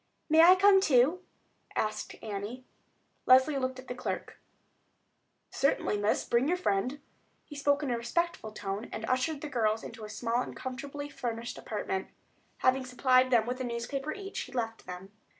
[0.31, 1.21] "May I come too?"
[1.75, 2.63] asked Annie.
[3.27, 4.39] Leslie looked at the clerk.
[5.51, 6.99] "Certainly, miss, bring your friend."
[7.45, 11.07] He spoke in a respectful tone, and ushered the girls into a small and comfortably
[11.07, 12.07] furnished apartment.
[12.57, 15.11] Having supplied them with a newspaper each, he left them.